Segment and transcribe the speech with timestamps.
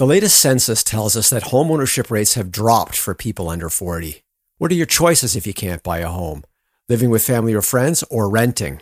[0.00, 4.22] The latest census tells us that homeownership rates have dropped for people under 40.
[4.56, 6.42] What are your choices if you can't buy a home?
[6.88, 8.80] Living with family or friends or renting?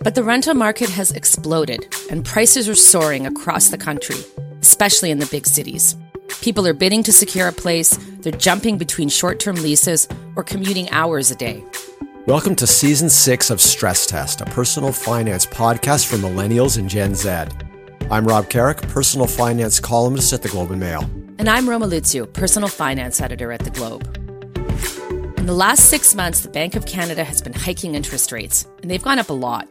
[0.00, 4.16] But the rental market has exploded and prices are soaring across the country,
[4.60, 5.94] especially in the big cities.
[6.40, 10.90] People are bidding to secure a place, they're jumping between short term leases or commuting
[10.90, 11.62] hours a day.
[12.26, 17.14] Welcome to season six of Stress Test, a personal finance podcast for millennials and Gen
[17.14, 17.46] Z.
[18.12, 21.00] I'm Rob Carrick, personal finance columnist at the Globe and Mail.
[21.38, 24.02] And I'm Roma Luciw, personal finance editor at the Globe.
[25.38, 28.90] In the last six months, the Bank of Canada has been hiking interest rates, and
[28.90, 29.66] they've gone up a lot.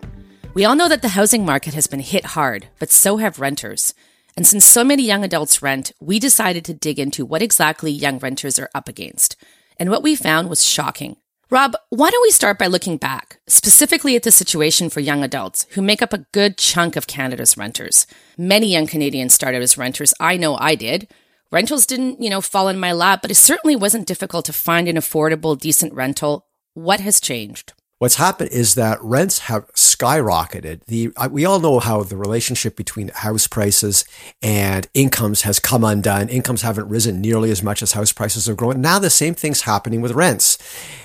[0.55, 3.93] We all know that the housing market has been hit hard, but so have renters.
[4.35, 8.17] And since so many young adults rent, we decided to dig into what exactly young
[8.17, 9.35] renters are up against.
[9.77, 11.15] And what we found was shocking.
[11.51, 15.67] Rob, why don't we start by looking back, specifically at the situation for young adults
[15.71, 18.07] who make up a good chunk of Canada's renters.
[18.37, 20.13] Many young Canadians started as renters.
[20.17, 21.09] I know I did.
[21.51, 24.87] Rentals didn't, you know, fall in my lap, but it certainly wasn't difficult to find
[24.87, 26.47] an affordable, decent rental.
[26.73, 27.73] What has changed?
[28.01, 30.85] What's happened is that rents have skyrocketed.
[30.85, 34.05] The we all know how the relationship between house prices
[34.41, 36.27] and incomes has come undone.
[36.27, 38.81] Incomes haven't risen nearly as much as house prices have grown.
[38.81, 40.57] Now the same thing's happening with rents,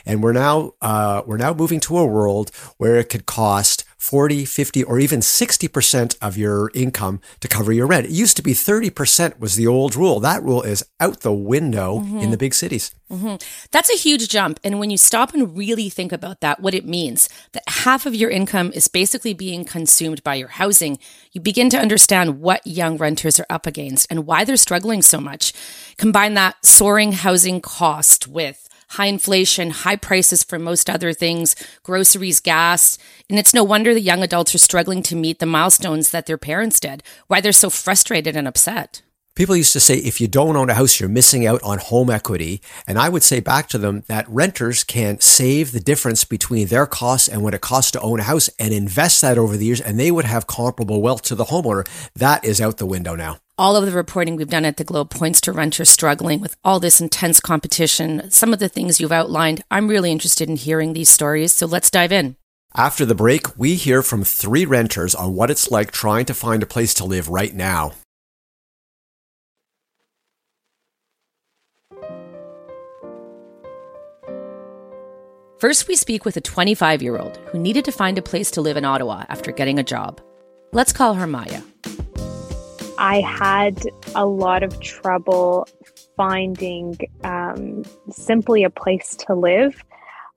[0.06, 4.44] and we're now uh, we're now moving to a world where it could cost 40,
[4.44, 8.06] 50, or even 60% of your income to cover your rent.
[8.06, 10.20] It used to be 30% was the old rule.
[10.20, 12.18] That rule is out the window mm-hmm.
[12.18, 12.94] in the big cities.
[13.10, 13.36] Mm-hmm.
[13.72, 14.60] That's a huge jump.
[14.62, 18.14] And when you stop and really think about that, what it means that half of
[18.14, 20.98] your income is basically being consumed by your housing,
[21.32, 25.20] you begin to understand what young renters are up against and why they're struggling so
[25.20, 25.52] much.
[25.98, 32.40] Combine that soaring housing cost with high inflation, high prices for most other things, groceries,
[32.40, 32.98] gas.
[33.28, 36.38] And it's no wonder the young adults are struggling to meet the milestones that their
[36.38, 39.02] parents did, why they're so frustrated and upset.
[39.34, 42.08] People used to say, if you don't own a house, you're missing out on home
[42.08, 42.62] equity.
[42.86, 46.86] And I would say back to them that renters can save the difference between their
[46.86, 49.82] costs and what it costs to own a house and invest that over the years,
[49.82, 51.86] and they would have comparable wealth to the homeowner.
[52.14, 53.36] That is out the window now.
[53.58, 56.78] All of the reporting we've done at the Globe points to renters struggling with all
[56.78, 58.30] this intense competition.
[58.30, 61.88] Some of the things you've outlined, I'm really interested in hearing these stories, so let's
[61.88, 62.36] dive in.
[62.74, 66.62] After the break, we hear from three renters on what it's like trying to find
[66.62, 67.92] a place to live right now.
[75.58, 78.60] First, we speak with a 25 year old who needed to find a place to
[78.60, 80.20] live in Ottawa after getting a job.
[80.72, 81.62] Let's call her Maya.
[82.98, 83.82] I had
[84.14, 85.68] a lot of trouble
[86.16, 89.84] finding um, simply a place to live.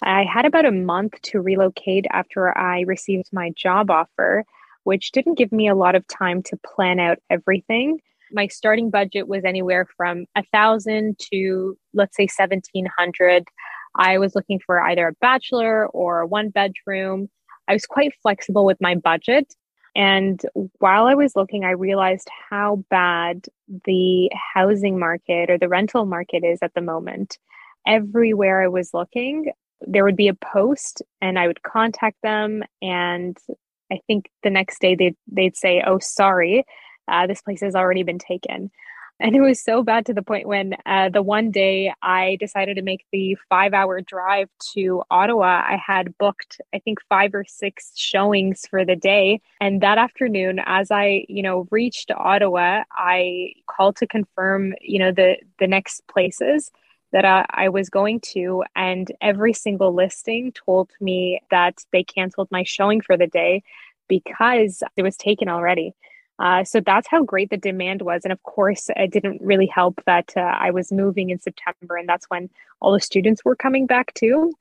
[0.03, 4.43] I had about a month to relocate after I received my job offer,
[4.83, 7.99] which didn't give me a lot of time to plan out everything.
[8.31, 13.45] My starting budget was anywhere from a thousand to let's say seventeen hundred.
[13.95, 17.29] I was looking for either a bachelor or a one bedroom.
[17.67, 19.53] I was quite flexible with my budget.
[19.95, 20.41] And
[20.79, 23.45] while I was looking, I realized how bad
[23.85, 27.37] the housing market or the rental market is at the moment.
[27.87, 29.51] Everywhere I was looking,
[29.81, 32.63] there would be a post and I would contact them.
[32.81, 33.37] And
[33.91, 36.65] I think the next day they'd, they'd say, Oh, sorry,
[37.07, 38.71] uh, this place has already been taken.
[39.21, 42.77] And it was so bad to the point when uh, the one day I decided
[42.77, 47.43] to make the five hour drive to Ottawa, I had booked, I think, five or
[47.45, 49.41] six showings for the day.
[49.59, 55.11] And that afternoon, as I, you know, reached Ottawa, I called to confirm, you know,
[55.11, 56.71] the, the next places
[57.11, 58.63] that I, I was going to.
[58.73, 63.63] And every single listing told me that they canceled my showing for the day
[64.07, 65.93] because it was taken already.
[66.39, 68.21] Uh, so that's how great the demand was.
[68.23, 72.07] And of course, it didn't really help that uh, I was moving in September, and
[72.07, 74.53] that's when all the students were coming back too.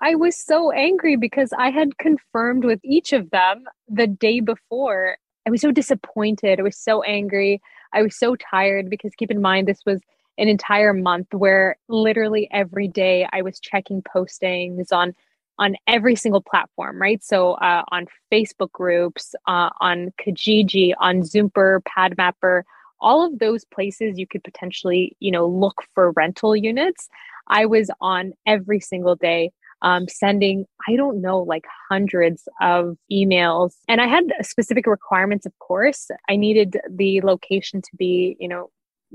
[0.00, 5.16] I was so angry because I had confirmed with each of them the day before.
[5.46, 6.60] I was so disappointed.
[6.60, 7.60] I was so angry.
[7.92, 10.00] I was so tired because keep in mind, this was
[10.38, 15.14] an entire month where literally every day I was checking postings on
[15.58, 17.22] on every single platform, right?
[17.22, 22.62] So uh, on Facebook groups, uh, on Kijiji, on Zumper, Padmapper,
[23.00, 27.08] all of those places you could potentially, you know, look for rental units.
[27.48, 29.52] I was on every single day,
[29.82, 33.74] um, sending, I don't know, like hundreds of emails.
[33.88, 36.10] And I had specific requirements, of course.
[36.28, 38.70] I needed the location to be, you know,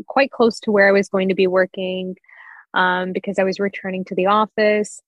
[0.07, 2.15] quite close to where I was going to be working
[2.73, 5.01] um, because I was returning to the office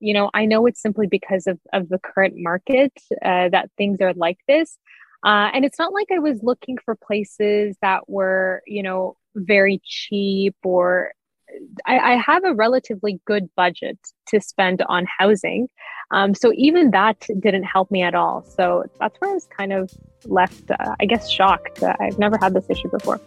[0.00, 2.92] you know, I know it's simply because of, of the current market
[3.24, 4.78] uh, that things are like this.
[5.24, 9.80] Uh, and it's not like I was looking for places that were, you know, very
[9.84, 11.12] cheap or
[11.86, 13.98] I, I have a relatively good budget
[14.28, 15.68] to spend on housing.
[16.10, 18.44] Um, so even that didn't help me at all.
[18.44, 19.90] So that's where I was kind of
[20.24, 21.82] left, uh, I guess, shocked.
[21.82, 23.20] Uh, I've never had this issue before.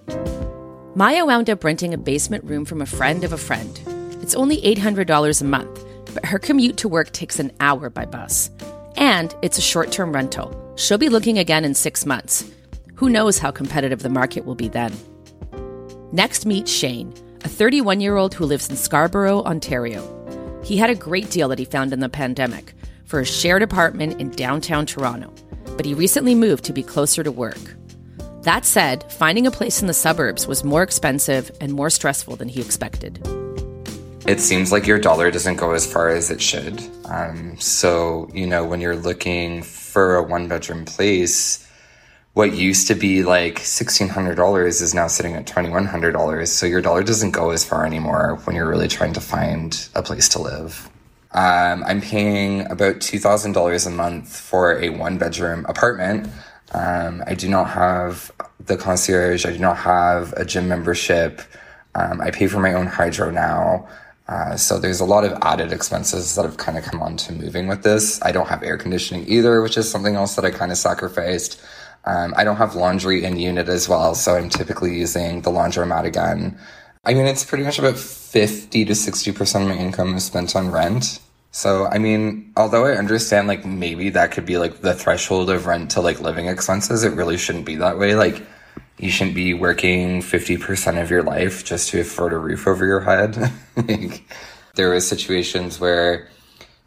[0.95, 3.79] Maya wound up renting a basement room from a friend of a friend.
[4.21, 8.49] It's only $800 a month, but her commute to work takes an hour by bus.
[8.95, 10.55] And it's a short term rental.
[10.75, 12.49] She'll be looking again in six months.
[12.95, 14.93] Who knows how competitive the market will be then?
[16.11, 17.13] Next, meet Shane,
[17.43, 20.17] a 31 year old who lives in Scarborough, Ontario.
[20.63, 22.73] He had a great deal that he found in the pandemic
[23.05, 25.33] for a shared apartment in downtown Toronto,
[25.75, 27.75] but he recently moved to be closer to work.
[28.43, 32.49] That said, finding a place in the suburbs was more expensive and more stressful than
[32.49, 33.40] he expected.
[34.27, 36.79] It seems like your dollar doesn't go as far as it should.
[37.05, 41.67] Um, so, you know, when you're looking for a one bedroom place,
[42.33, 46.47] what used to be like $1,600 is now sitting at $2,100.
[46.47, 50.03] So your dollar doesn't go as far anymore when you're really trying to find a
[50.03, 50.87] place to live.
[51.31, 56.29] Um, I'm paying about $2,000 a month for a one bedroom apartment.
[56.73, 59.45] Um, I do not have the concierge.
[59.45, 61.41] I do not have a gym membership.
[61.95, 63.89] Um, I pay for my own hydro now.
[64.31, 67.33] Uh, so there's a lot of added expenses that have kind of come on to
[67.33, 68.17] moving with this.
[68.21, 71.61] I don't have air conditioning either, which is something else that I kind of sacrificed.
[72.05, 76.05] Um, I don't have laundry in unit as well, so I'm typically using the laundromat
[76.05, 76.57] again.
[77.03, 80.71] I mean, it's pretty much about 50 to 60% of my income is spent on
[80.71, 81.19] rent.
[81.51, 85.65] So, I mean, although I understand like maybe that could be like the threshold of
[85.65, 88.15] rent to like living expenses, it really shouldn't be that way.
[88.15, 88.41] Like,
[89.01, 93.01] you shouldn't be working 50% of your life just to afford a roof over your
[93.01, 93.51] head.
[93.75, 94.23] like,
[94.75, 96.29] there were situations where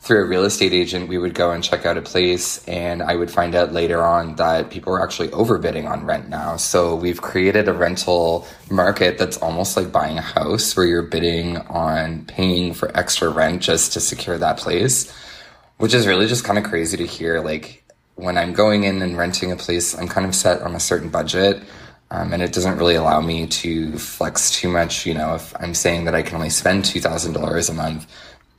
[0.05, 3.17] through a real estate agent, we would go and check out a place, and I
[3.17, 6.59] would find out later on that people were actually overbidding on rent now.
[6.59, 11.57] So we've created a rental market that's almost like buying a house where you're bidding
[11.57, 15.11] on paying for extra rent just to secure that place,
[15.79, 17.41] which is really just kind of crazy to hear.
[17.41, 17.83] Like
[18.17, 21.09] when I'm going in and renting a place, I'm kind of set on a certain
[21.09, 21.63] budget.
[22.15, 25.05] Um, and it doesn't really allow me to flex too much.
[25.05, 28.07] You know, if I'm saying that I can only spend $2,000 a month,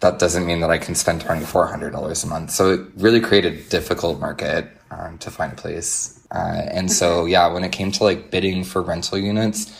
[0.02, 2.52] that doesn't mean that I can spend $2,400 a month.
[2.52, 6.22] So it really created a difficult market um, to find a place.
[6.31, 9.72] Uh, and so, yeah, when it came to like bidding for rental units,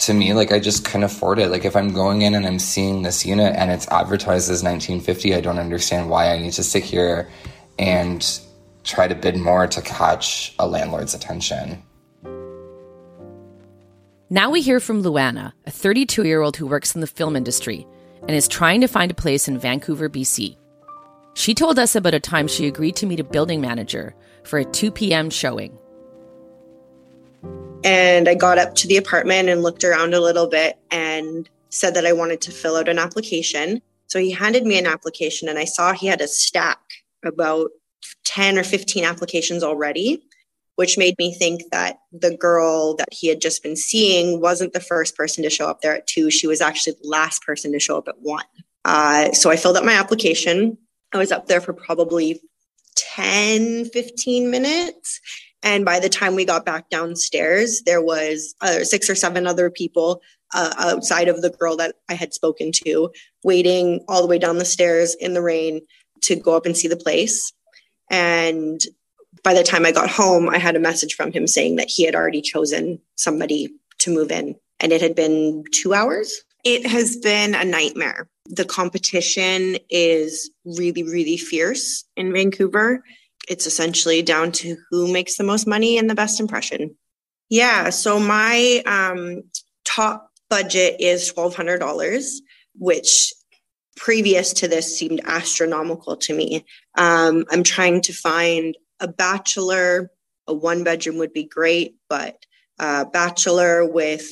[0.00, 1.50] to me, like I just couldn't afford it.
[1.50, 5.36] Like if I'm going in and I'm seeing this unit and it's advertised as 1950,
[5.36, 7.30] I don't understand why I need to sit here
[7.78, 8.40] and
[8.82, 11.80] try to bid more to catch a landlord's attention.
[14.32, 17.84] Now we hear from Luana, a 32 year old who works in the film industry
[18.22, 20.56] and is trying to find a place in Vancouver, BC.
[21.34, 24.64] She told us about a time she agreed to meet a building manager for a
[24.64, 25.30] 2 p.m.
[25.30, 25.76] showing.
[27.82, 31.94] And I got up to the apartment and looked around a little bit and said
[31.94, 33.82] that I wanted to fill out an application.
[34.06, 36.78] So he handed me an application, and I saw he had a stack
[37.24, 37.70] about
[38.24, 40.22] 10 or 15 applications already
[40.80, 44.80] which made me think that the girl that he had just been seeing wasn't the
[44.80, 46.30] first person to show up there at two.
[46.30, 48.46] She was actually the last person to show up at one.
[48.86, 50.78] Uh, so I filled out my application.
[51.12, 52.40] I was up there for probably
[52.96, 55.20] 10, 15 minutes.
[55.62, 59.68] And by the time we got back downstairs, there was uh, six or seven other
[59.68, 60.22] people
[60.54, 63.10] uh, outside of the girl that I had spoken to,
[63.44, 65.82] waiting all the way down the stairs in the rain
[66.22, 67.52] to go up and see the place.
[68.10, 68.80] And
[69.42, 72.04] by the time I got home, I had a message from him saying that he
[72.04, 73.68] had already chosen somebody
[73.98, 76.42] to move in, and it had been two hours.
[76.64, 78.28] It has been a nightmare.
[78.46, 83.02] The competition is really, really fierce in Vancouver.
[83.48, 86.96] It's essentially down to who makes the most money and the best impression.
[87.48, 89.42] Yeah, so my um,
[89.84, 92.32] top budget is $1,200,
[92.74, 93.32] which
[93.96, 96.64] previous to this seemed astronomical to me.
[96.96, 100.10] Um, I'm trying to find a bachelor,
[100.46, 102.44] a one bedroom would be great, but
[102.78, 104.28] a bachelor with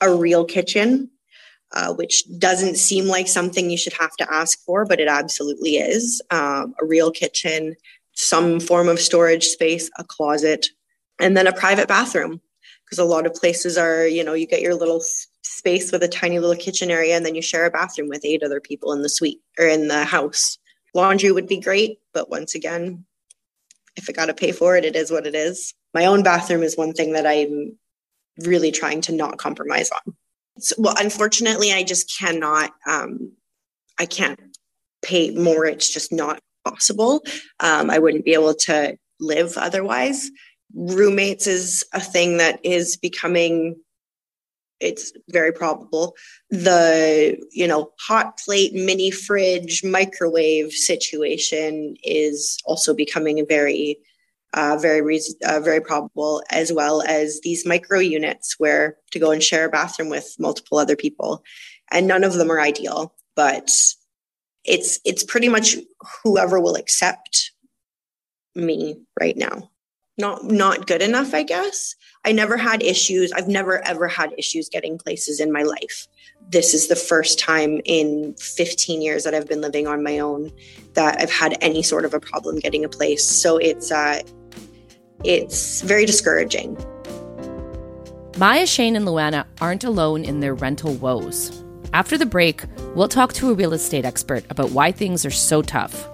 [0.00, 1.10] a real kitchen,
[1.72, 5.76] uh, which doesn't seem like something you should have to ask for, but it absolutely
[5.76, 6.22] is.
[6.30, 7.74] Um, a real kitchen,
[8.12, 10.68] some form of storage space, a closet,
[11.20, 12.40] and then a private bathroom.
[12.84, 15.02] Because a lot of places are, you know, you get your little
[15.42, 18.44] space with a tiny little kitchen area and then you share a bathroom with eight
[18.44, 20.58] other people in the suite or in the house.
[20.94, 23.04] Laundry would be great, but once again,
[23.96, 25.74] if I got to pay for it, it is what it is.
[25.94, 27.78] My own bathroom is one thing that I'm
[28.44, 30.14] really trying to not compromise on.
[30.58, 32.72] So, well, unfortunately, I just cannot.
[32.86, 33.32] Um,
[33.98, 34.40] I can't
[35.02, 35.66] pay more.
[35.66, 37.22] It's just not possible.
[37.60, 40.30] Um, I wouldn't be able to live otherwise.
[40.74, 43.76] roommates is a thing that is becoming
[44.80, 46.14] it's very probable.
[46.50, 53.98] The you know hot plate mini fridge microwave situation is also becoming very
[54.54, 59.30] uh, very reason, uh, very probable as well as these micro units where to go
[59.30, 61.42] and share a bathroom with multiple other people.
[61.90, 63.70] And none of them are ideal but
[64.64, 65.76] it's it's pretty much
[66.24, 67.52] whoever will accept
[68.56, 69.70] me right now
[70.18, 71.94] not not good enough i guess.
[72.26, 73.30] I never had issues.
[73.32, 76.08] I've never ever had issues getting places in my life.
[76.48, 80.50] This is the first time in 15 years that i've been living on my own
[80.94, 83.24] that i've had any sort of a problem getting a place.
[83.24, 84.22] So it's uh
[85.24, 86.76] it's very discouraging.
[88.38, 91.62] Maya shane and luana aren't alone in their rental woes.
[91.92, 92.64] After the break
[92.96, 96.08] we'll talk to a real estate expert about why things are so tough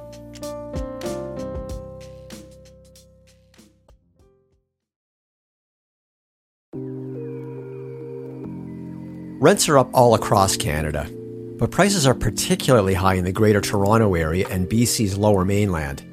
[9.42, 11.10] Rents are up all across Canada,
[11.58, 16.04] but prices are particularly high in the Greater Toronto Area and BC's Lower Mainland.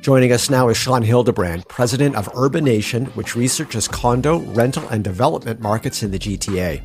[0.00, 5.60] Joining us now is Shaun Hildebrand, president of Urbanation, which researches condo, rental, and development
[5.60, 6.80] markets in the GTA.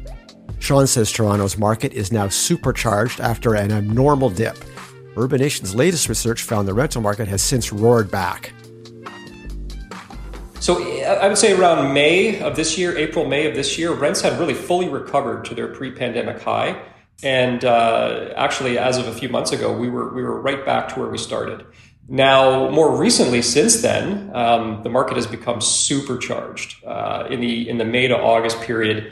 [0.60, 4.58] Shaun says Toronto's market is now supercharged after an abnormal dip.
[5.18, 8.52] Urbanation's latest research found the rental market has since roared back.
[10.64, 14.22] So I would say around May of this year, April, May of this year, rents
[14.22, 16.82] had really fully recovered to their pre-pandemic high.
[17.22, 20.88] And uh, actually, as of a few months ago, we were we were right back
[20.94, 21.66] to where we started.
[22.08, 26.82] Now, more recently, since then, um, the market has become supercharged.
[26.86, 29.12] Uh, in the in the May to August period,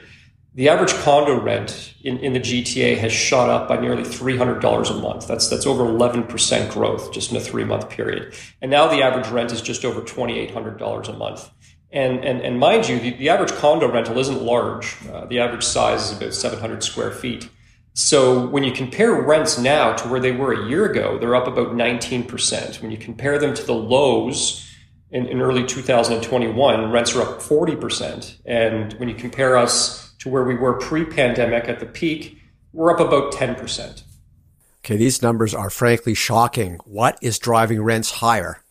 [0.54, 4.94] the average condo rent in, in the GTA has shot up by nearly $300 a
[5.02, 5.28] month.
[5.28, 8.34] That's, that's over 11% growth just in a three month period.
[8.62, 11.50] And now the average rent is just over $2,800 a month.
[11.94, 14.98] And, and, and mind you, the, the average condo rental isn't large.
[15.08, 17.50] Uh, the average size is about 700 square feet.
[17.94, 21.48] So when you compare rents now to where they were a year ago, they're up
[21.48, 22.82] about 19%.
[22.82, 24.70] When you compare them to the lows
[25.12, 28.38] in, in early 2021, rents are up 40%.
[28.46, 32.38] And when you compare us to where we were pre pandemic at the peak,
[32.74, 34.04] we're up about 10%.
[34.84, 36.80] Okay, these numbers are frankly shocking.
[36.86, 38.64] What is driving rents higher?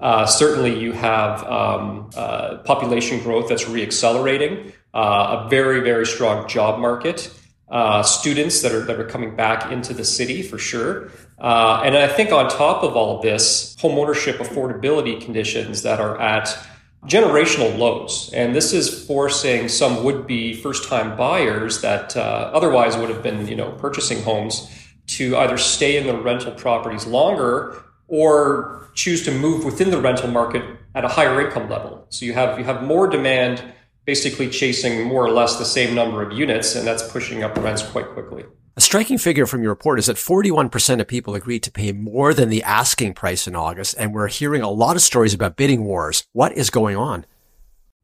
[0.00, 6.48] Uh, certainly, you have um, uh, population growth that's reaccelerating, uh, a very, very strong
[6.48, 7.32] job market,
[7.68, 11.96] uh, students that are that are coming back into the city for sure, uh, and
[11.96, 16.56] I think on top of all of this, homeownership affordability conditions that are at
[17.04, 18.30] generational lows.
[18.34, 23.22] And this is forcing some would be first time buyers that uh, otherwise would have
[23.22, 24.70] been, you know, purchasing homes
[25.08, 30.28] to either stay in the rental properties longer or choose to move within the rental
[30.28, 30.62] market
[30.94, 32.06] at a higher income level.
[32.10, 33.62] So you have you have more demand
[34.04, 37.82] basically chasing more or less the same number of units and that's pushing up rents
[37.82, 38.44] quite quickly.
[38.78, 42.32] A striking figure from your report is that 41% of people agreed to pay more
[42.32, 45.82] than the asking price in August, and we're hearing a lot of stories about bidding
[45.82, 46.28] wars.
[46.32, 47.26] What is going on?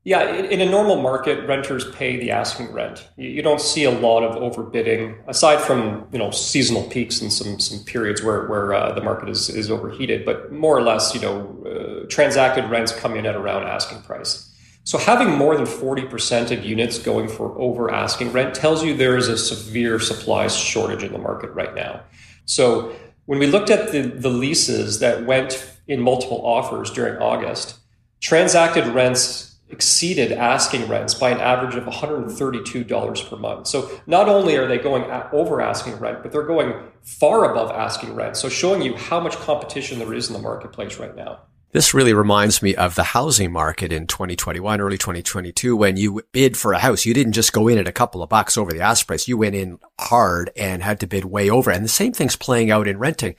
[0.02, 3.08] Yeah, in a normal market, renters pay the asking rent.
[3.16, 7.60] You don't see a lot of overbidding, aside from you know seasonal peaks and some
[7.60, 10.24] some periods where where uh, the market is is overheated.
[10.24, 14.52] But more or less, you know, uh, transacted rents come in at around asking price.
[14.84, 19.16] So having more than 40% of units going for over asking rent tells you there
[19.16, 22.02] is a severe supply shortage in the market right now.
[22.44, 27.78] So when we looked at the, the leases that went in multiple offers during August,
[28.20, 33.66] transacted rents exceeded asking rents by an average of $132 per month.
[33.66, 38.14] So not only are they going over asking rent, but they're going far above asking
[38.14, 38.36] rent.
[38.36, 41.40] So showing you how much competition there is in the marketplace right now.
[41.74, 46.56] This really reminds me of the housing market in 2021, early 2022, when you bid
[46.56, 47.04] for a house.
[47.04, 49.26] You didn't just go in at a couple of bucks over the ask price.
[49.26, 51.72] You went in hard and had to bid way over.
[51.72, 53.34] And the same thing's playing out in renting.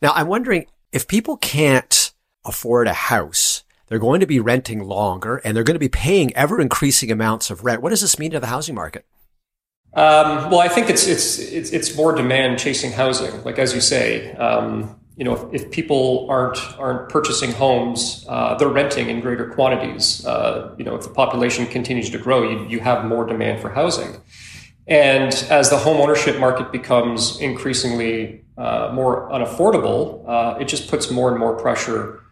[0.00, 2.14] Now, I'm wondering if people can't
[2.46, 6.34] afford a house, they're going to be renting longer and they're going to be paying
[6.34, 7.82] ever increasing amounts of rent.
[7.82, 9.04] What does this mean to the housing market?
[9.92, 13.44] Um, well, I think it's, it's, it's, it's more demand chasing housing.
[13.44, 18.54] Like, as you say, um, you know, if, if, people aren't aren't purchasing homes, uh,
[18.56, 20.24] they're renting in greater quantities.
[20.26, 23.70] Uh, you know, if the population continues to grow, you, you have more demand for
[23.70, 24.20] housing.
[24.86, 31.10] And as the home ownership market becomes increasingly uh, more unaffordable, uh, it just puts
[31.10, 32.22] more and more pressure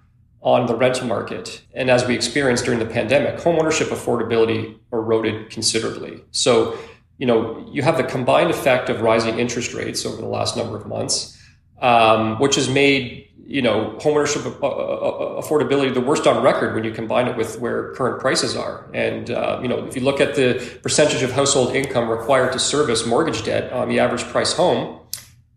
[0.42, 1.62] on the rental market.
[1.72, 6.22] And as we experienced during the pandemic, home ownership affordability eroded considerably.
[6.32, 6.78] So,
[7.16, 10.76] you know, you have the combined effect of rising interest rates over the last number
[10.76, 11.40] of months
[11.84, 16.82] um, which has made you know, homeownership uh, uh, affordability the worst on record when
[16.82, 18.88] you combine it with where current prices are.
[18.94, 22.58] And, uh, you know, if you look at the percentage of household income required to
[22.58, 24.98] service mortgage debt on the average price home,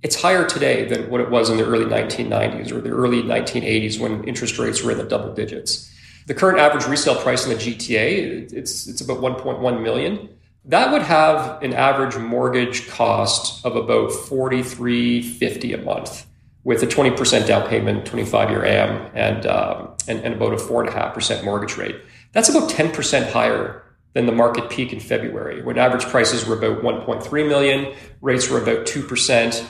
[0.04, 3.98] it's higher today than what it was in the early 1990s or the early 1980s
[3.98, 5.90] when interest rates were in the double digits.
[6.26, 10.28] The current average resale price in the GTA, it's, it's about 1.1 million.
[10.68, 16.28] That would have an average mortgage cost of about 43.50 a month
[16.66, 21.46] with a 20% down payment, 25 year AM, and, um, and, and about a 4.5%
[21.46, 21.96] mortgage rate.
[22.34, 26.84] That's about 10% higher than the market peak in February, when average prices were about
[26.84, 29.70] 1.3 million, rates were about 2%.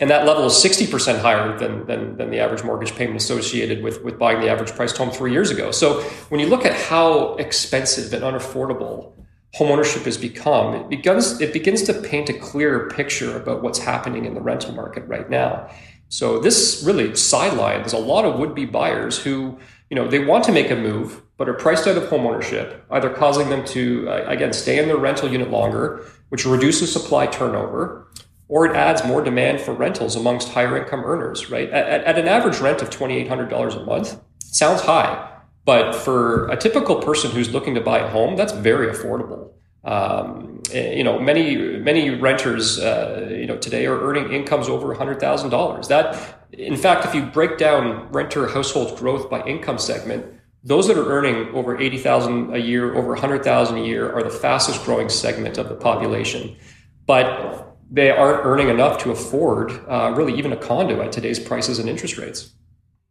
[0.00, 4.02] And that level is 60% higher than, than, than the average mortgage payment associated with,
[4.02, 5.72] with buying the average priced home three years ago.
[5.72, 6.00] So
[6.30, 9.12] when you look at how expensive and unaffordable
[9.56, 14.24] homeownership has become, it begins, it begins to paint a clearer picture about what's happening
[14.24, 15.68] in the rental market right now.
[16.08, 19.58] So this really sidelines a lot of would-be buyers who,
[19.90, 23.10] you know, they want to make a move, but are priced out of homeownership, either
[23.10, 28.06] causing them to, uh, again, stay in their rental unit longer, which reduces supply turnover,
[28.48, 31.68] or it adds more demand for rentals amongst higher income earners, right?
[31.70, 35.27] At, at an average rent of $2,800 a month, sounds high,
[35.68, 39.50] but for a typical person who's looking to buy a home, that's very affordable.
[39.84, 41.56] Um, eh, you know, many
[41.90, 45.88] many renters, uh, you know, today are earning incomes over hundred thousand dollars.
[45.88, 46.06] That,
[46.52, 50.24] in fact, if you break down renter household growth by income segment,
[50.64, 54.22] those that are earning over eighty thousand a year, over hundred thousand a year, are
[54.22, 56.56] the fastest growing segment of the population.
[57.04, 61.78] But they aren't earning enough to afford uh, really even a condo at today's prices
[61.78, 62.54] and interest rates.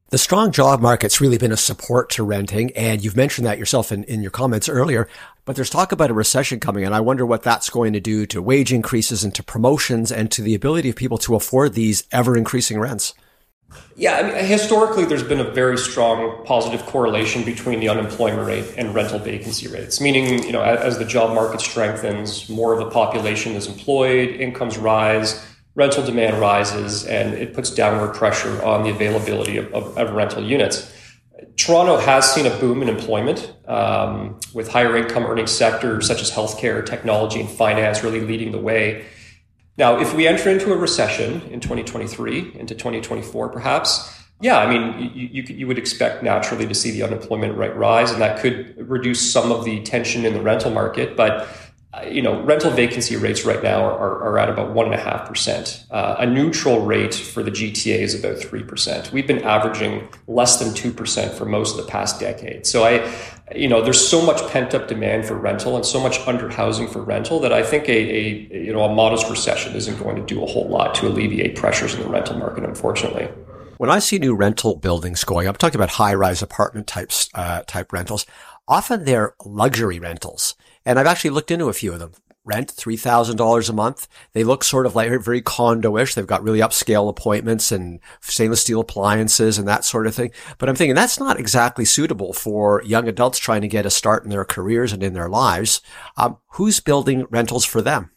[0.10, 3.92] The strong job market's really been a support to renting, and you've mentioned that yourself
[3.92, 5.10] in, in your comments earlier.
[5.44, 8.26] But there's talk about a recession coming, and I wonder what that's going to do
[8.28, 12.06] to wage increases and to promotions and to the ability of people to afford these
[12.14, 13.16] ever increasing rents.
[13.98, 18.76] Yeah, I mean, historically, there's been a very strong positive correlation between the unemployment rate
[18.78, 20.00] and rental vacancy rates.
[20.00, 24.30] Meaning, you know, as, as the job market strengthens, more of the population is employed,
[24.40, 25.46] incomes rise,
[25.78, 30.44] rental demand rises and it puts downward pressure on the availability of, of, of rental
[30.44, 30.92] units.
[31.56, 36.32] Toronto has seen a boom in employment um, with higher income earning sectors such as
[36.32, 39.06] healthcare, technology, and finance really leading the way.
[39.78, 45.12] Now, if we enter into a recession in 2023, into 2024 perhaps, yeah, I mean,
[45.16, 48.76] you, you, you, would expect naturally to see the unemployment rate rise, and that could
[48.78, 51.18] reduce some of the tension in the rental market.
[51.18, 51.48] But
[52.06, 55.28] you know, rental vacancy rates right now are, are at about one and a half
[55.28, 55.86] percent.
[55.90, 59.12] Uh, a neutral rate for the GTA is about three percent.
[59.12, 62.66] We've been averaging less than two percent for most of the past decade.
[62.66, 63.12] So I,
[63.56, 66.88] you know, there's so much pent up demand for rental and so much under housing
[66.88, 70.24] for rental that I think a, a you know a modest recession isn't going to
[70.24, 72.64] do a whole lot to alleviate pressures in the rental market.
[72.64, 73.28] Unfortunately.
[73.78, 77.62] When I see new rental buildings going, I'm talking about high rise apartment types, uh,
[77.68, 78.26] type rentals.
[78.68, 80.56] Often they're luxury rentals.
[80.88, 82.14] And I've actually looked into a few of them.
[82.46, 84.08] Rent $3,000 a month.
[84.32, 86.16] They look sort of like very condo-ish.
[86.16, 90.32] They've got really upscale appointments and stainless steel appliances and that sort of thing.
[90.58, 94.24] But I'm thinking that's not exactly suitable for young adults trying to get a start
[94.24, 95.82] in their careers and in their lives.
[96.16, 98.12] Um, who's building rentals for them?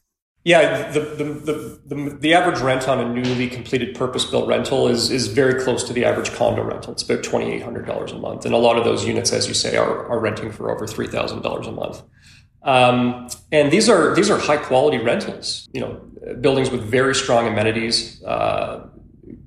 [0.44, 5.10] Yeah, the, the, the, the, average rent on a newly completed purpose built rental is,
[5.10, 6.92] is very close to the average condo rental.
[6.92, 8.46] It's about $2,800 a month.
[8.46, 11.68] And a lot of those units, as you say, are, are renting for over $3,000
[11.68, 12.02] a month.
[12.62, 15.68] Um, and these are these are high quality rentals.
[15.72, 18.88] You know, buildings with very strong amenities, uh,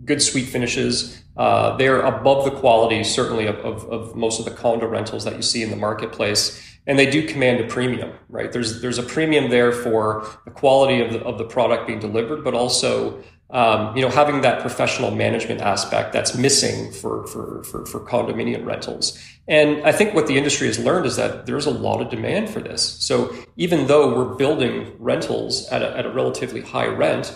[0.05, 1.21] good suite finishes.
[1.35, 5.35] Uh, they're above the quality, certainly, of, of, of, most of the condo rentals that
[5.35, 8.13] you see in the marketplace, and they do command a premium.
[8.29, 8.51] Right?
[8.51, 12.43] There's there's a premium there for the quality of the of the product being delivered,
[12.43, 13.23] but also
[13.53, 18.65] um, you know, having that professional management aspect that's missing for, for, for, for, condominium
[18.65, 19.15] rentals.
[19.47, 22.49] And I think what the industry has learned is that there's a lot of demand
[22.49, 22.81] for this.
[22.81, 27.31] So even though we're building rentals at a, at a relatively high rent,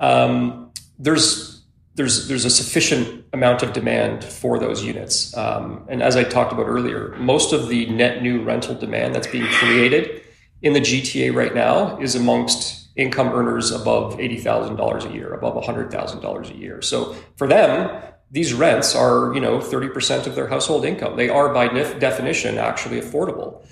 [0.00, 1.62] um, there's,
[1.96, 5.36] there's, there's a sufficient amount of demand for those units.
[5.36, 9.26] Um, and as I talked about earlier, most of the net new rental demand that's
[9.26, 10.22] being created
[10.62, 16.50] in the GTA right now is amongst income earners above $80,000 a year, above $100,000
[16.50, 16.82] a year.
[16.82, 21.16] So for them, these rents are, you know, 30% of their household income.
[21.16, 23.64] They are by definition actually affordable.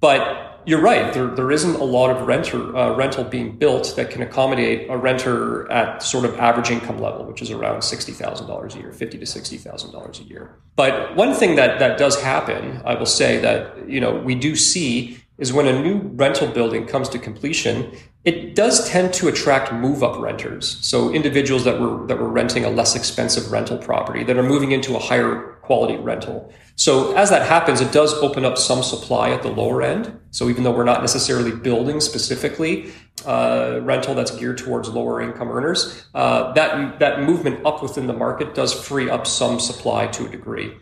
[0.00, 4.10] But you're right, there, there isn't a lot of renter, uh, rental being built that
[4.10, 8.78] can accommodate a renter at sort of average income level, which is around $60,000 a
[8.78, 10.56] year, $50 to $60,000 a year.
[10.76, 14.56] But one thing that, that does happen, I will say that, you know, we do
[14.56, 17.92] see is when a new rental building comes to completion,
[18.24, 20.78] it does tend to attract move-up renters.
[20.80, 24.72] So individuals that were that were renting a less expensive rental property that are moving
[24.72, 26.52] into a higher quality rental.
[26.76, 30.18] So as that happens, it does open up some supply at the lower end.
[30.30, 32.92] So even though we're not necessarily building specifically
[33.26, 38.12] uh, rental that's geared towards lower income earners, uh, that that movement up within the
[38.12, 40.72] market does free up some supply to a degree.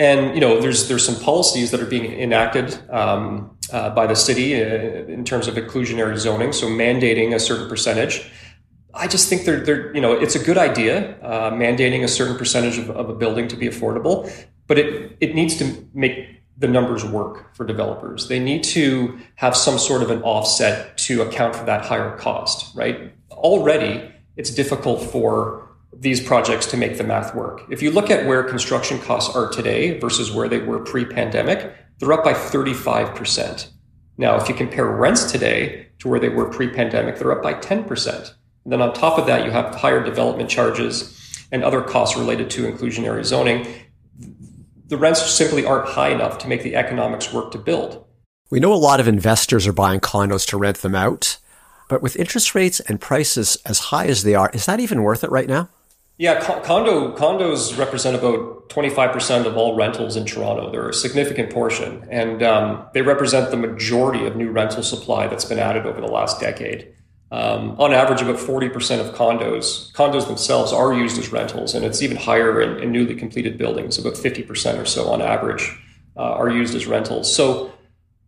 [0.00, 4.16] And you know, there's there's some policies that are being enacted um, uh, by the
[4.16, 8.26] city uh, in terms of inclusionary zoning, so mandating a certain percentage.
[8.94, 12.38] I just think they're, they're you know it's a good idea uh, mandating a certain
[12.38, 14.32] percentage of, of a building to be affordable,
[14.66, 18.28] but it it needs to make the numbers work for developers.
[18.28, 22.74] They need to have some sort of an offset to account for that higher cost,
[22.74, 23.12] right?
[23.32, 27.62] Already, it's difficult for these projects to make the math work.
[27.70, 31.74] If you look at where construction costs are today versus where they were pre pandemic,
[31.98, 33.68] they're up by 35%.
[34.16, 37.54] Now, if you compare rents today to where they were pre pandemic, they're up by
[37.54, 38.34] 10%.
[38.64, 41.16] And then on top of that, you have higher development charges
[41.50, 43.66] and other costs related to inclusionary zoning.
[44.86, 48.04] The rents simply aren't high enough to make the economics work to build.
[48.50, 51.38] We know a lot of investors are buying condos to rent them out,
[51.88, 55.24] but with interest rates and prices as high as they are, is that even worth
[55.24, 55.68] it right now?
[56.20, 60.70] Yeah, condo condos represent about 25% of all rentals in Toronto.
[60.70, 65.46] They're a significant portion, and um, they represent the majority of new rental supply that's
[65.46, 66.92] been added over the last decade.
[67.32, 72.02] Um, on average, about 40% of condos, condos themselves are used as rentals, and it's
[72.02, 73.96] even higher in, in newly completed buildings.
[73.96, 75.74] About 50% or so on average
[76.18, 77.34] uh, are used as rentals.
[77.34, 77.72] So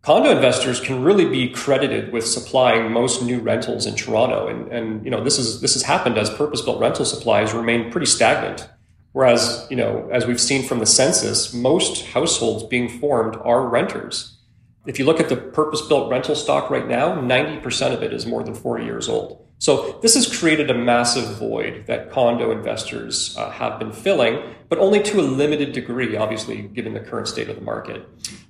[0.03, 4.47] condo investors can really be credited with supplying most new rentals in Toronto.
[4.47, 8.05] And, and you know, this is this has happened as purpose-built rental supplies remain pretty
[8.05, 8.69] stagnant.
[9.13, 14.37] Whereas, you know, as we've seen from the census, most households being formed are renters.
[14.85, 18.43] If you look at the purpose-built rental stock right now, 90% of it is more
[18.43, 19.47] than 40 years old.
[19.59, 24.79] So this has created a massive void that condo investors uh, have been filling, but
[24.79, 28.05] only to a limited degree, obviously, given the current state of the market.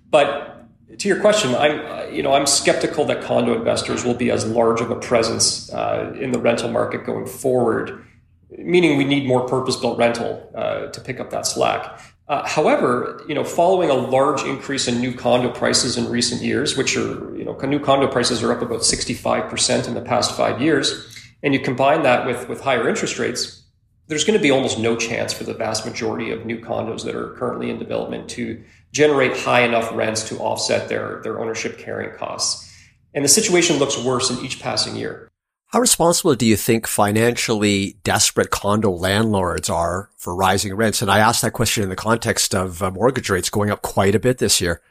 [0.10, 0.63] But
[0.98, 4.82] to your question, I'm you know I'm skeptical that condo investors will be as large
[4.82, 8.06] of a presence uh, in the rental market going forward.
[8.56, 12.00] Meaning, we need more purpose-built rental uh, to pick up that slack.
[12.28, 16.78] Uh, however, you know, following a large increase in new condo prices in recent years,
[16.78, 20.38] which are you know new condo prices are up about 65 percent in the past
[20.38, 23.63] five years, and you combine that with with higher interest rates,
[24.08, 27.16] there's going to be almost no chance for the vast majority of new condos that
[27.16, 32.16] are currently in development to generate high enough rents to offset their, their ownership carrying
[32.18, 32.70] costs.
[33.14, 35.30] And the situation looks worse in each passing year.
[35.68, 41.02] How responsible do you think financially desperate condo landlords are for rising rents?
[41.02, 44.14] And I asked that question in the context of uh, mortgage rates going up quite
[44.14, 44.82] a bit this year.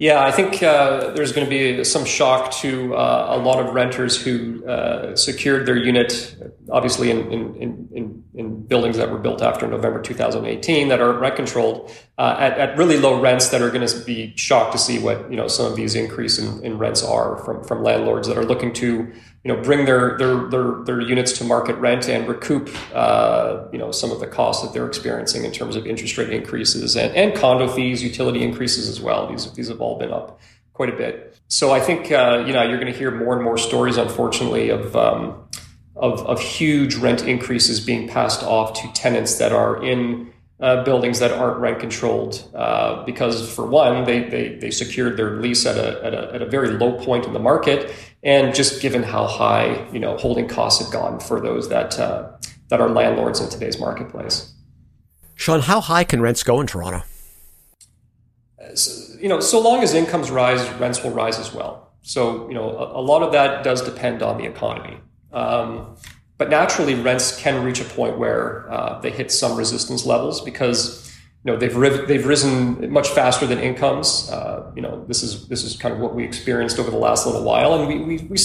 [0.00, 3.74] Yeah, I think uh, there's going to be some shock to uh, a lot of
[3.74, 6.36] renters who uh, secured their unit,
[6.70, 7.54] obviously in, in,
[7.92, 12.58] in, in, buildings that were built after November 2018 that are rent controlled uh, at,
[12.58, 15.48] at, really low rents that are going to be shocked to see what you know
[15.48, 19.12] some of these increase in, in rents are from, from landlords that are looking to
[19.44, 23.78] you know bring their their their, their units to market rent and recoup uh, you
[23.78, 27.14] know some of the costs that they're experiencing in terms of interest rate increases and,
[27.16, 29.28] and condo fees, utility increases as well.
[29.28, 30.40] These these have all been up
[30.72, 31.38] quite a bit.
[31.48, 34.68] So I think uh, you know you're going to hear more and more stories, unfortunately,
[34.68, 35.48] of um,
[35.96, 41.18] of, of huge rent increases being passed off to tenants that are in uh, buildings
[41.20, 45.76] that aren't rent controlled uh, because for one they, they, they secured their lease at
[45.76, 47.90] a, at, a, at a very low point in the market
[48.22, 52.30] and just given how high you know holding costs have gone for those that uh,
[52.68, 54.52] that are landlords in today's marketplace.
[55.34, 57.02] Shaun, how high can rents go in Toronto?
[58.74, 61.92] So, you know, so long as incomes rise, rents will rise as well.
[62.02, 64.98] So you know, a, a lot of that does depend on the economy.
[65.32, 65.96] Um,
[66.40, 71.06] but naturally, rents can reach a point where uh, they hit some resistance levels because
[71.44, 74.30] you know they've they've risen much faster than incomes.
[74.30, 77.26] Uh, you know this is this is kind of what we experienced over the last
[77.26, 78.38] little while, and we we we,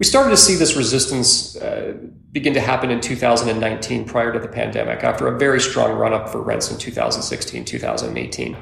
[0.00, 1.94] we started to see this resistance uh,
[2.32, 6.28] begin to happen in 2019 prior to the pandemic after a very strong run up
[6.28, 8.56] for rents in 2016 2018.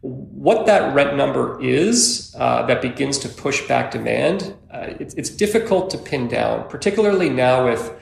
[0.00, 5.30] What that rent number is uh, that begins to push back demand, uh, it's, it's
[5.30, 8.00] difficult to pin down, particularly now with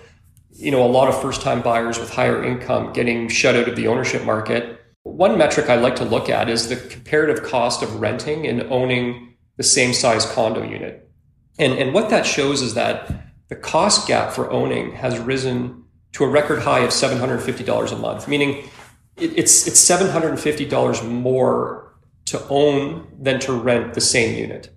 [0.53, 3.77] you know a lot of first time buyers with higher income getting shut out of
[3.77, 8.01] the ownership market one metric I like to look at is the comparative cost of
[8.01, 11.11] renting and owning the same size condo unit.
[11.59, 13.13] And, and what that shows is that
[13.49, 18.29] the cost gap for owning has risen to a record high of $750 a month,
[18.29, 18.69] meaning
[19.17, 21.95] it, it's, it's $750 more
[22.27, 24.71] to own than to rent the same unit.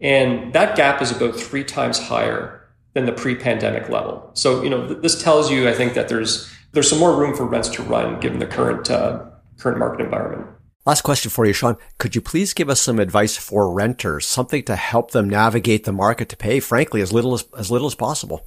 [0.00, 2.59] And that gap is about three times higher
[2.94, 4.30] than the pre-pandemic level.
[4.34, 7.36] So, you know, th- this tells you, I think, that there's there's some more room
[7.36, 9.24] for rents to run given the current uh,
[9.58, 10.46] current market environment.
[10.86, 11.76] Last question for you, Shaun.
[11.98, 15.92] Could you please give us some advice for renters, something to help them navigate the
[15.92, 18.46] market to pay, frankly, as little as, as little as possible?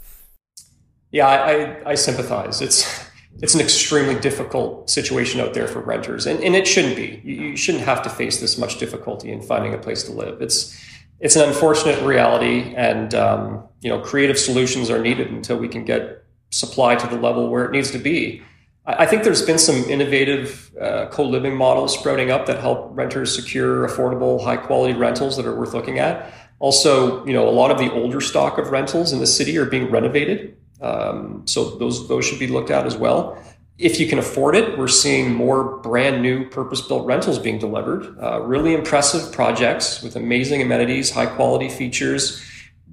[1.12, 2.60] Yeah, I, I, I sympathize.
[2.60, 3.08] It's
[3.42, 7.22] it's an extremely difficult situation out there for renters, and, and it shouldn't be.
[7.24, 10.42] You, you shouldn't have to face this much difficulty in finding a place to live.
[10.42, 10.76] It's
[11.24, 15.86] it's an unfortunate reality, and um, you know, creative solutions are needed until we can
[15.86, 18.42] get supply to the level where it needs to be.
[18.86, 23.34] I, I think there's been some innovative uh, co-living models sprouting up that help renters
[23.34, 26.34] secure affordable, high-quality rentals that are worth looking at.
[26.60, 29.66] Also, you know, a lot of the older stock of rentals in the city are
[29.66, 33.42] being renovated um, so those those should be looked at as well.
[33.78, 38.18] If you can afford it, we're seeing more brand new purpose built rentals being delivered.
[38.22, 42.44] Uh, really impressive projects with amazing amenities, high quality features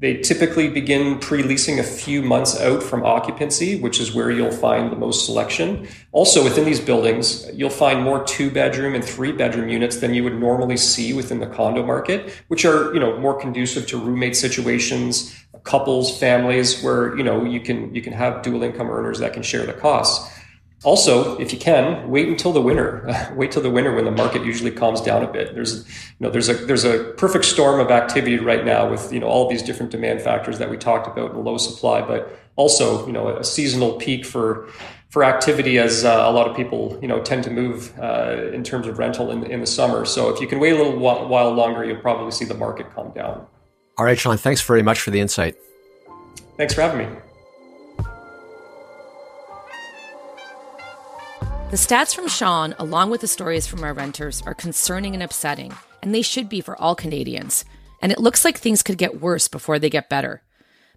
[0.01, 4.91] they typically begin pre-leasing a few months out from occupancy, which is where you'll find
[4.91, 5.87] the most selection.
[6.13, 10.79] Also, within these buildings, you'll find more two-bedroom and three-bedroom units than you would normally
[10.79, 16.19] see within the condo market, which are, you know, more conducive to roommate situations, couples,
[16.19, 19.67] families, where you know you can you can have dual income earners that can share
[19.67, 20.40] the costs.
[20.83, 23.07] Also, if you can, wait until the winter.
[23.37, 25.55] wait till the winter when the market usually calms down a bit.
[25.55, 29.21] There's, you know, there's a there's a perfect storm of activity right now with you
[29.21, 33.07] know all these different demand factors that we talked about and low supply, but also
[33.07, 34.69] you know a seasonal peak for
[35.11, 38.65] for activity as uh, a lot of people you know tend to move uh, in
[38.65, 40.07] terms of rental in, in the summer.
[40.07, 43.13] So if you can wait a little while longer, you'll probably see the market calm
[43.13, 43.47] down.
[43.99, 44.39] All right, Shaun.
[44.39, 45.57] Thanks very much for the insight.
[46.57, 47.17] Thanks for having me.
[51.71, 55.73] The stats from Shaun, along with the stories from our renters, are concerning and upsetting,
[56.03, 57.65] and they should be for all Canadians.
[58.03, 60.43] And it looks like things could get worse before they get better.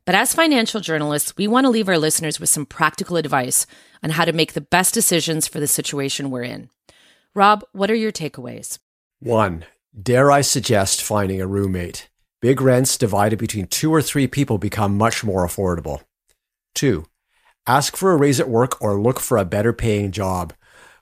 [0.04, 3.68] But as financial journalists, we want to leave our listeners with some practical advice
[4.02, 6.72] on how to make the best decisions for the situation we're in.
[7.36, 8.80] Rob, what are your takeaways?
[9.20, 9.66] One,
[10.02, 12.10] dare I suggest finding a roommate?
[12.42, 16.02] Big rents divided between two or three people become much more affordable.
[16.74, 17.06] Two,
[17.68, 20.52] ask for a raise at work or look for a better paying job.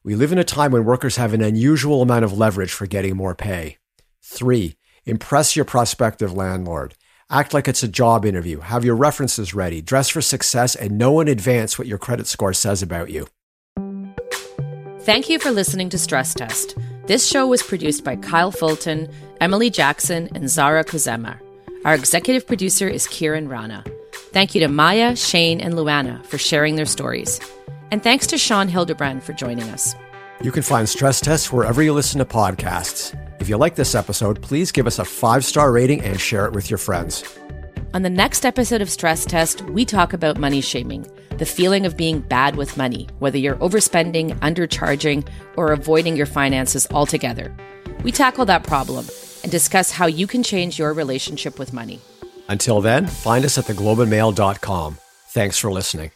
[0.04, 3.16] We live in a time when workers have an unusual amount of leverage for getting
[3.16, 3.78] more pay.
[4.24, 6.96] Three, impress your prospective landlord.
[7.30, 8.62] Act like it's a job interview.
[8.62, 9.80] Have your references ready.
[9.80, 13.28] Dress for success and know in advance what your credit score says about you.
[15.02, 16.76] Thank you for listening to Stress Test.
[17.06, 19.08] This show was produced by Kyle Fulton,
[19.40, 21.40] Emily Jackson, and Zara Kozema.
[21.86, 23.84] Our executive producer is Kiran Rana.
[24.34, 27.40] Thank you to Maya, Shane, and Luana for sharing their stories.
[27.92, 29.96] And thanks to Shaun Hildebrand for joining us.
[30.42, 33.16] You can find Stress Tests wherever you listen to podcasts.
[33.40, 36.54] If you like this episode, please give us a five star rating and share it
[36.54, 37.24] with your friends.
[37.94, 41.06] On the next episode of Stress Test, we talk about money shaming,
[41.38, 45.28] the feeling of being bad with money, whether you're overspending, undercharging,
[45.58, 47.54] or avoiding your finances altogether.
[48.04, 49.06] We tackle that problem
[49.44, 52.00] and discuss how you can change your relationship with money.
[52.48, 54.98] Until then, find us at theglobeandmail.com.
[55.30, 56.12] Thanks for listening.